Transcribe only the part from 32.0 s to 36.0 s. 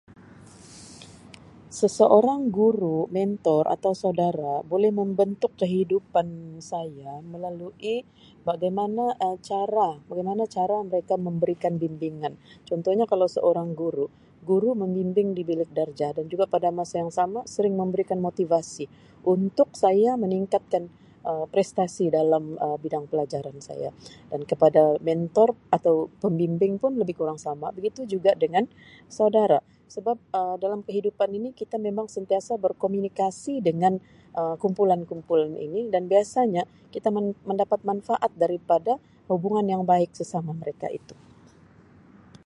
sentiasa berkomunikasi dengan Um kumpulan-kumpulan ini